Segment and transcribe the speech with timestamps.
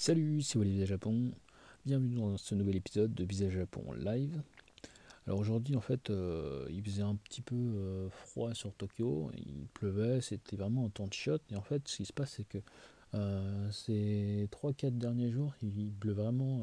[0.00, 1.32] Salut, c'est Olivier Japon.
[1.84, 4.40] Bienvenue dans ce nouvel épisode de Visage Japon live.
[5.26, 9.66] Alors aujourd'hui, en fait, euh, il faisait un petit peu euh, froid sur Tokyo, il
[9.74, 11.42] pleuvait, c'était vraiment un temps de chiotte.
[11.50, 12.58] Et en fait, ce qui se passe, c'est que
[13.14, 16.60] euh, ces 3-4 derniers jours, il pleut vraiment,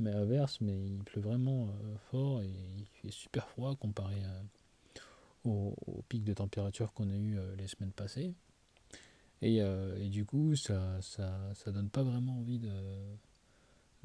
[0.00, 1.68] mais inverse, mais il pleut vraiment
[2.10, 4.16] fort et il fait super froid comparé
[5.44, 8.34] au, au, pic de température qu'on a eu les semaines passées.
[9.42, 12.70] Et, et, du coup, ça, ça, ça donne pas vraiment envie de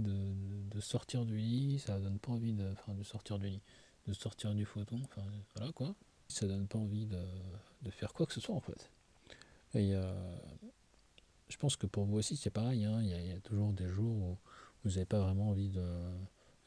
[0.01, 3.61] de, sortir du lit, ça donne pas envie de, enfin, de sortir du lit,
[4.07, 5.23] de sortir du photon, enfin
[5.55, 5.95] voilà quoi.
[6.27, 7.19] Ça donne pas envie de,
[7.91, 8.89] faire quoi que ce soit en fait.
[9.73, 10.13] Et euh,
[11.49, 13.01] je pense que pour vous aussi c'est pareil, hein.
[13.01, 14.37] il, y a, toujours des jours où
[14.83, 15.85] vous n'avez pas vraiment envie de,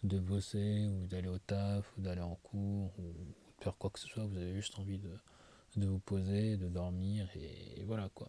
[0.04, 3.98] de bosser ou d'aller au taf ou d'aller en cours ou de faire quoi que
[3.98, 5.10] ce soit, vous avez juste envie de,
[5.76, 8.28] de vous poser, de dormir et voilà quoi.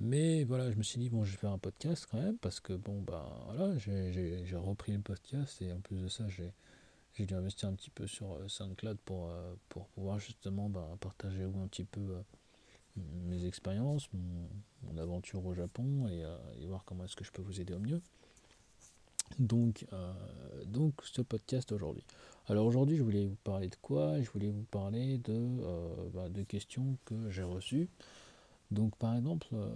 [0.00, 2.58] Mais voilà, je me suis dit, bon, je vais faire un podcast quand même, parce
[2.58, 7.34] que bon, bah voilà, j'ai repris le podcast et en plus de ça, j'ai dû
[7.34, 11.66] investir un petit peu sur euh, SoundCloud pour, euh, pour pouvoir justement bah, partager un
[11.68, 12.22] petit peu euh,
[13.26, 17.74] mes expériences, mon, aventure au Japon et, voir comment est-ce que je peux vous aider
[17.74, 18.00] au mieux.
[19.38, 19.86] Donc,
[20.66, 22.02] donc ce podcast aujourd'hui.
[22.48, 24.20] Alors aujourd'hui, je voulais vous parler de quoi?
[24.20, 27.88] Je voulais vous parler de, bah, de questions que j'ai reçues.
[28.70, 29.68] Donc par exemple, euh,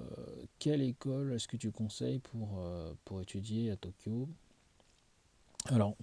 [0.59, 4.29] quelle école est-ce que tu conseilles pour, euh, pour étudier à Tokyo?
[5.67, 5.97] Alors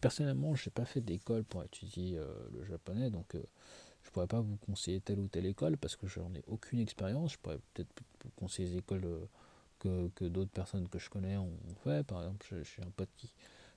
[0.00, 4.26] personnellement, je n'ai pas fait d'école pour étudier euh, le japonais, donc je ne pourrais
[4.26, 7.32] pas vous conseiller telle ou telle école parce que je n'en ai aucune expérience.
[7.32, 7.90] Je pourrais peut-être
[8.24, 9.06] vous conseiller des écoles
[9.78, 11.52] que, d'autres personnes que je connais ont
[11.84, 12.06] fait.
[12.06, 13.30] Par exemple, j'ai un pote qui,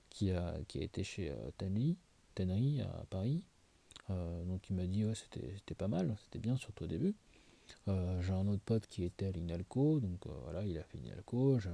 [0.08, 1.98] qui, a, qui a été chez Tenry,
[2.34, 3.42] Tenry à Paris.
[4.08, 7.14] donc il m'a dit ouais c'était pas mal, c'était bien surtout au début.
[7.88, 10.98] Euh, j'ai un autre pote qui était à l'INALCO, donc euh, voilà, il a fait
[10.98, 11.58] l'INALCO.
[11.58, 11.70] Je,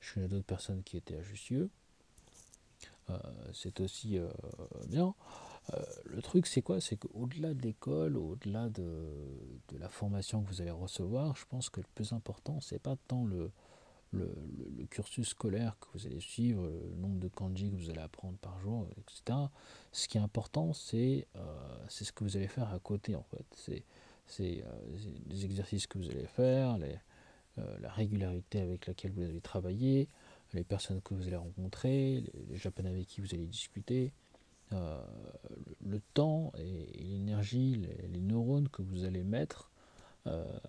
[0.00, 1.70] je connais d'autres personnes qui étaient à Jussieu.
[3.10, 3.18] Euh,
[3.52, 4.18] c'est aussi
[4.88, 5.14] bien.
[6.04, 6.80] le truc, c'est quoi?
[6.80, 9.08] C'est qu'au-delà de l'école, au-delà de,
[9.68, 12.96] de, la formation que vous allez recevoir, je pense que le plus important, c'est pas
[13.06, 13.52] tant le,
[14.12, 14.28] le,
[14.90, 18.58] cursus scolaire que vous allez suivre, le nombre de kanji que vous allez apprendre par
[18.58, 19.38] jour, etc.
[19.92, 21.28] Ce qui est important, c'est
[21.88, 23.46] c'est ce que vous allez faire à côté, en fait.
[23.54, 23.84] C'est
[24.26, 24.64] c'est
[25.26, 26.76] les euh, exercices que vous allez faire,
[27.58, 30.08] euh, la régularité avec laquelle vous allez travailler,
[30.52, 34.12] les personnes que vous allez rencontrer, les, japonais avec qui vous allez discuter,
[34.72, 35.00] euh,
[35.84, 39.70] le, temps et, l'énergie, les, neurones que vous allez mettre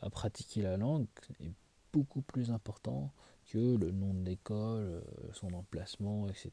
[0.04, 1.08] à pratiquer la langue
[1.40, 1.52] est
[1.92, 3.12] beaucoup plus important
[3.48, 4.38] que le nom de
[5.34, 6.52] son emplacement, etc.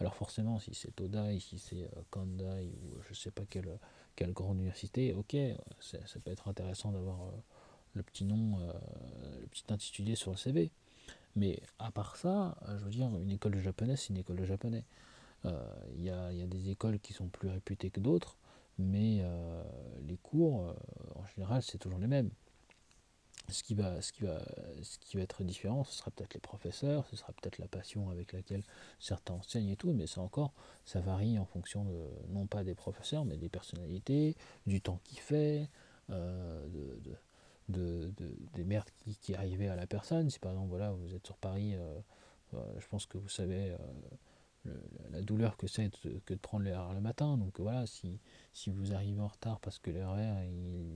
[0.00, 3.78] Alors forcément, si c'est Todai, si c'est Kandai ou je ne sais pas quel
[4.18, 5.36] quelle grande université, ok,
[5.78, 7.30] ça, peut être intéressant d'avoir euh,
[7.94, 8.72] le petit nom, euh,
[9.40, 10.72] le petit intitulé sur le CV.
[11.36, 14.38] Mais à part ça, euh, je veux dire, une école de japonais, c'est une école
[14.38, 14.84] de japonais.
[15.44, 18.36] Il y, a, des écoles qui sont plus réputées que d'autres,
[18.76, 19.22] mais
[20.04, 20.74] les cours,
[21.14, 22.30] en général, c'est toujours les mêmes.
[23.50, 24.42] Ce qui, va, ce, qui va,
[24.82, 28.10] ce qui va être différent, ce sera peut-être les professeurs, ce sera peut-être la passion
[28.10, 28.62] avec laquelle
[28.98, 30.52] certains enseignent et tout, mais ça encore,
[30.84, 34.36] ça varie en fonction de, non pas des professeurs, mais des personnalités,
[34.66, 35.70] du temps qu'il fait,
[36.10, 36.66] euh,
[37.68, 38.12] de,
[38.54, 40.30] des merdes qui, qui, arrivaient à la personne.
[40.30, 41.98] Si par exemple, voilà, vous êtes sur Paris, euh,
[42.54, 43.74] euh, je pense que vous savez
[45.10, 45.90] la douleur que c'est
[46.26, 47.36] que de prendre l'erreur le matin.
[47.36, 48.18] Donc voilà, si,
[48.52, 50.16] si vous arrivez en retard parce que l'erreur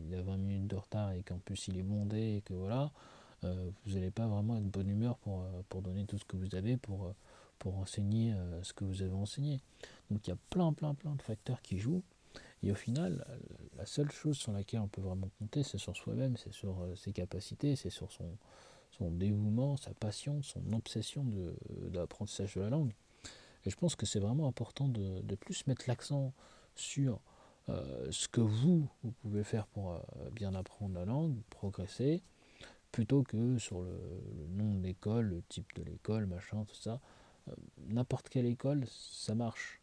[0.09, 2.91] il, a 20 minutes de retard et qu'en plus il est bondé et que voilà,
[3.45, 6.25] euh, vous n'allez pas vraiment être de bonne humeur pour, euh, pour donner tout ce
[6.25, 7.15] que vous avez pour, euh,
[7.59, 9.61] pour enseigner ce que vous avez enseigné.
[10.11, 12.03] Donc il y a plein plein plein de facteurs qui jouent.
[12.65, 13.27] Et au final,
[13.77, 17.13] la seule chose sur laquelle on peut vraiment compter, c'est sur soi-même, c'est sur ses
[17.13, 18.37] capacités, c'est sur son,
[18.93, 21.25] son dévouement, sa passion, son obsession
[21.91, 22.93] d'apprentissage de, de la langue.
[23.65, 26.33] Et je pense que c'est vraiment important de, plus mettre l'accent
[26.75, 27.21] sur
[27.69, 30.01] euh, ce que vous, vous pouvez faire pour euh,
[30.33, 32.23] bien apprendre la langue, progresser,
[32.91, 33.99] plutôt que sur le,
[34.51, 37.01] nom de l'école, le type de l'école, machin, tout ça.
[37.49, 37.53] Euh,
[37.89, 39.81] n'importe quelle école, ça marche.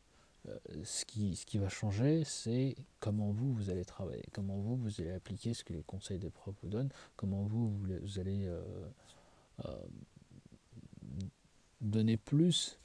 [0.83, 5.01] ce, qui, ce qui va changer, c'est comment vous, vous allez travailler, comment vous, vous
[5.01, 8.49] allez appliquer ce que les conseils des profs vous donnent, comment vous, vous allez
[11.81, 12.79] donner plus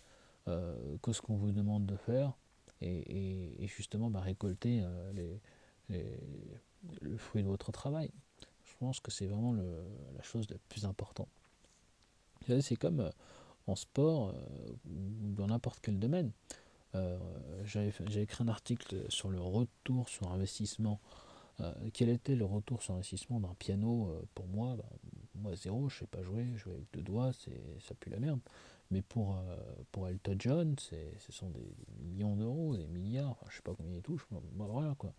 [0.47, 2.35] que ce qu'on vous demande de faire
[2.81, 5.41] et, justement bah, récolter euh, les,
[7.01, 8.11] le fruit de votre travail.
[8.65, 11.29] Je pense que c'est vraiment la chose la plus importante.
[12.61, 13.11] C'est comme euh,
[13.67, 14.35] en sport
[14.87, 16.33] ou dans n'importe quel domaine.
[17.65, 21.01] J'ai écrit un article sur le retour sur investissement.
[21.93, 24.85] quel était le retour sur investissement d'un piano pour moi bah,
[25.35, 28.39] moi zéro, je sais pas jouer, jouer avec deux doigts, ça pue la merde.
[28.91, 29.57] Mais pour, euh,
[29.93, 33.97] pour Elton John, ce sont des, millions d'euros, des milliards, enfin, je sais pas combien
[33.97, 34.27] il touche,
[34.57, 35.13] voilà quoi.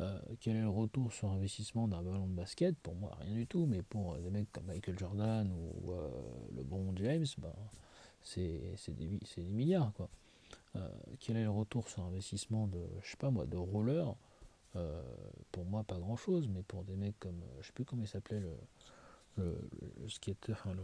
[0.00, 2.76] Euh, quel est le retour sur investissement d'un ballon de basket?
[2.78, 5.92] Pour moi, rien du tout, mais pour des mecs comme Michael Jordan ou
[6.54, 7.54] le bon James, ben,
[8.22, 10.10] c'est des, des, milliards quoi.
[11.18, 14.14] quel est le retour sur investissement de, je sais pas moi, de roller
[14.76, 15.02] euh,
[15.52, 18.02] pour moi, pas grand chose, mais pour des mecs comme, euh, je sais plus comment
[18.02, 18.52] il s'appelait le,
[19.38, 20.82] le, skater, enfin, le,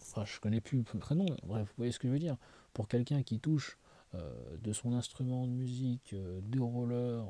[0.00, 2.36] enfin, je connais plus le prénom, bref, vous voyez ce que je veux dire.
[2.72, 3.78] Pour quelqu'un qui touche
[4.14, 7.24] euh, de son instrument de musique, du roller,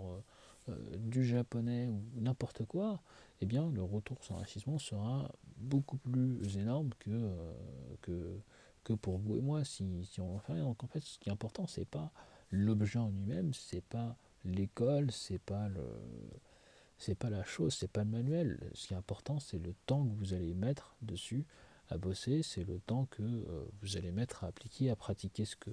[0.98, 3.00] du japonais ou n'importe quoi,
[3.40, 7.32] eh bien, le retour sur investissement sera beaucoup plus énorme que,
[8.02, 8.38] que,
[8.84, 10.64] que pour vous et moi si, si on en fait rien.
[10.64, 12.12] Donc, en fait, ce qui est important, c'est pas
[12.50, 15.84] l'objet en lui-même, c'est pas l'école, c'est pas le
[16.98, 18.58] c'est pas la chose, c'est pas le manuel.
[18.74, 21.46] Ce qui est important, c'est le temps que vous allez mettre dessus
[21.90, 25.56] à bosser, c'est le temps que euh, vous allez mettre à appliquer, à pratiquer ce
[25.56, 25.70] que,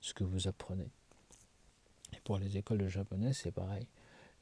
[0.00, 0.88] ce que vous apprenez.
[2.12, 3.86] Et pour les écoles de japonais, c'est pareil.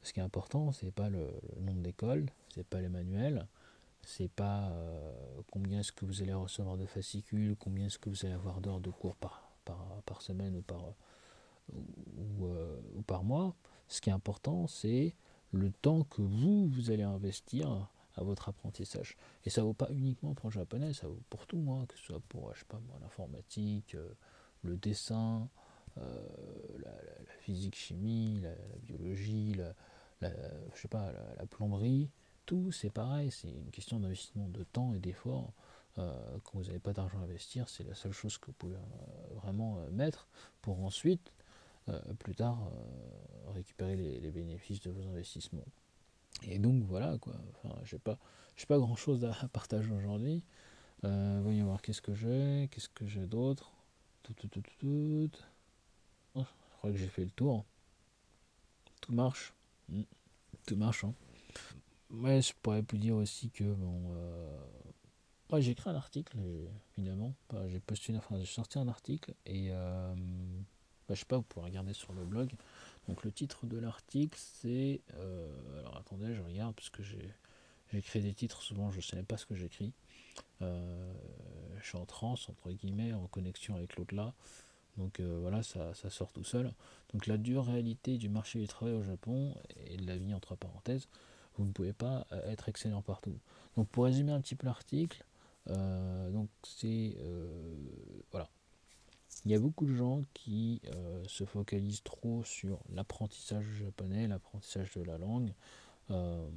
[0.01, 1.27] Ce qui est important, c'est pas le,
[1.59, 3.47] nombre d'écoles, c'est pas les manuels,
[4.01, 5.11] c'est pas euh,
[5.51, 8.79] combien est-ce que vous allez recevoir de fascicules, combien est-ce que vous allez avoir d'heures
[8.79, 10.93] de cours par, par, par semaine ou par,
[11.73, 13.55] euh, ou, par mois,
[13.87, 15.15] ce qui est important, c'est
[15.51, 17.89] le temps que vous, vous allez investir
[18.19, 19.17] à votre apprentissage.
[19.45, 22.05] Et ça vaut pas uniquement pour le japonais, ça vaut pour tout, hein, que ce
[22.05, 24.09] soit pour, je sais pas l'informatique, euh,
[24.63, 25.49] le dessin,
[25.97, 26.27] euh,
[26.79, 26.91] la,
[27.41, 29.73] physique, chimie, la, biologie, la,
[30.75, 32.09] je sais pas, la, plomberie,
[32.45, 35.53] tout c'est pareil, c'est une question d'investissement de temps et d'effort.
[35.95, 38.77] quand vous n'avez pas d'argent à investir, c'est la seule chose que vous pouvez
[39.35, 40.27] vraiment mettre
[40.61, 41.31] pour ensuite
[41.89, 45.65] euh, plus tard euh, récupérer les, bénéfices de vos investissements.
[46.43, 47.33] Et donc voilà quoi.
[47.63, 48.17] Enfin, j'ai pas,
[48.55, 50.43] j'ai pas grand chose à partager aujourd'hui.
[51.03, 53.71] Euh, voyons voir qu'est-ce que j'ai, qu'est-ce que j'ai d'autre?
[54.23, 55.29] Tout, tout, tout, tout,
[56.35, 57.65] oh, je crois que j'ai fait le tour.
[59.01, 59.53] Tout marche.
[59.87, 60.03] Hmm.
[60.65, 61.03] Tout marche.
[61.03, 61.13] Hein.
[62.11, 64.11] Ouais, je pourrais plus dire aussi que bon.
[64.11, 64.59] Euh...
[65.59, 66.37] j'ai écrit un article,
[66.93, 67.33] finalement.
[67.67, 71.93] J'ai postulé, enfin, j'ai sorti un article et bah, je sais pas, vous pouvez regarder
[71.93, 72.51] sur le blog.
[73.09, 75.01] Donc le titre de l'article c'est...
[75.15, 77.33] Euh, alors attendez, je regarde parce que j'ai
[77.91, 79.93] j'écris des titres, souvent je ne sais pas ce que j'écris.
[80.61, 81.11] Euh,
[81.81, 84.35] je suis en transe, entre guillemets, en connexion avec l'au-delà.
[84.97, 86.71] Donc euh, voilà, ça, sort tout seul.
[87.11, 89.55] Donc la dure réalité du marché du travail au Japon
[89.87, 91.07] et de la vie entre parenthèses,
[91.57, 93.39] vous ne pouvez pas être excellent partout.
[93.75, 95.25] Donc pour résumer un petit peu l'article,
[95.67, 97.17] donc c'est
[98.31, 98.49] voilà,
[99.45, 104.93] il y a beaucoup de gens qui euh, se focalisent trop sur l'apprentissage japonais, l'apprentissage
[104.95, 105.53] de la langue,
[106.11, 106.47] euh,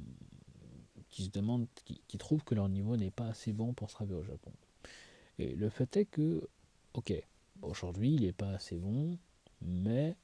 [1.09, 4.23] qui se demandent, qui, trouvent que leur niveau n'est pas assez bon pour travailler au
[4.23, 4.51] Japon.
[5.39, 6.47] Et le fait est que,
[6.93, 7.13] ok,
[7.61, 9.17] aujourd'hui il n'est pas assez bon,
[9.61, 10.15] mais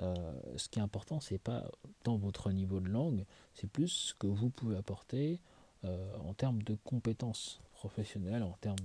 [0.00, 0.14] euh,
[0.56, 1.70] ce qui est important, c'est pas
[2.02, 3.24] tant votre niveau de langue,
[3.54, 5.40] c'est plus ce que vous pouvez apporter
[6.24, 8.78] en termes de compétences professionnel, en termes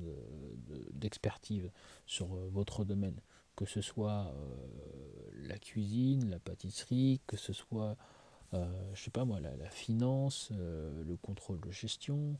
[0.91, 1.71] d'expertise
[2.05, 3.17] sur euh, votre domaine,
[3.55, 7.95] que ce soit euh, la cuisine, la pâtisserie, que ce soit,
[8.53, 12.37] euh, je sais pas moi, la, finance, le contrôle de gestion,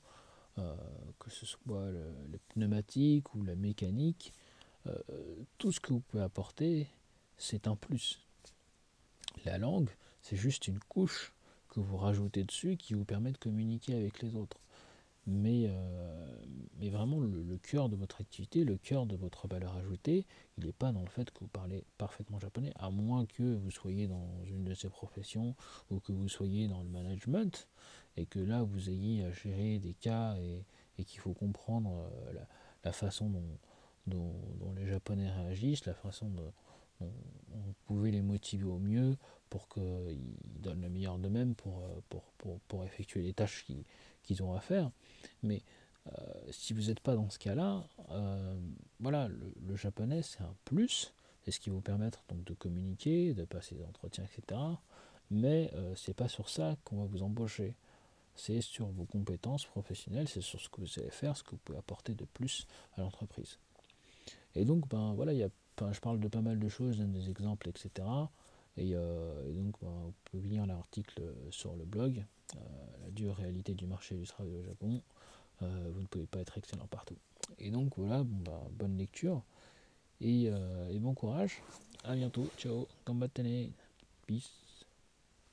[1.19, 2.03] que ce soit le,
[2.33, 4.33] les pneumatiques ou la mécanique,
[5.57, 6.89] tout ce que vous pouvez apporter,
[7.37, 8.19] c'est un plus.
[9.45, 9.89] La langue,
[10.21, 11.31] c'est juste une couche
[11.69, 14.57] que vous rajoutez dessus qui vous permet de communiquer avec les autres
[15.30, 16.36] mais, euh,
[16.80, 20.26] mais vraiment le, cœur de votre activité, le cœur de votre valeur ajoutée,
[20.57, 23.71] il n'est pas dans le fait que vous parlez parfaitement japonais, à moins que vous
[23.71, 25.56] soyez dans une de ces professions
[25.92, 27.68] ou que vous soyez dans le management
[28.18, 30.64] et que là vous ayez à gérer des cas et,
[30.98, 32.33] et qu'il faut comprendre euh,
[32.83, 33.57] la, façon dont,
[34.07, 36.54] dont, les japonais réagissent, la façon dont,
[37.00, 39.16] vous pouvez les motiver au mieux
[39.50, 43.86] pour qu'ils donnent le meilleur d'eux-mêmes pour, euh, pour, pour, pour, effectuer les tâches qui,
[44.30, 44.92] qu'ils ont à faire.
[45.42, 45.64] Mais
[46.07, 46.12] euh,
[46.52, 48.59] si vous n'êtes pas dans ce cas-là, euh,
[49.00, 53.44] voilà, le, japonais c'est un plus, c'est ce qui vous permettre donc de communiquer, de
[53.45, 54.62] passer des entretiens, etc.
[55.31, 57.76] Mais euh, c'est pas sur ça qu'on va vous embaucher.
[58.36, 61.62] C'est sur vos compétences professionnelles, c'est sur ce que vous allez faire, ce que vous
[61.66, 63.57] pouvez apporter de plus à l'entreprise.
[64.56, 65.50] Et donc, ben voilà, y a,
[65.92, 68.07] je parle de pas mal de choses, des exemples, etc.
[68.80, 71.21] Et, donc, ben, vous pouvez lire l'article
[71.52, 72.24] sur le blog.
[72.56, 72.59] Euh,
[73.04, 75.02] la dure réalité du marché du travail au Japon,
[75.62, 77.18] euh, vous ne pouvez pas être excellent partout.
[77.59, 79.44] Et donc voilà, bah, bonne lecture
[80.21, 81.62] et, euh, et bon courage.
[82.04, 82.48] À bientôt.
[82.57, 82.88] Ciao.
[83.06, 83.71] Gambattene.
[84.26, 84.69] Peace.